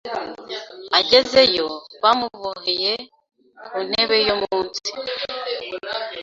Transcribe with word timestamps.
Agezeyo, 0.99 1.65
bamuboheye 2.03 2.93
ku 3.65 3.77
ntebe 3.87 4.17
yo 4.27 4.35
munsi. 4.43 4.87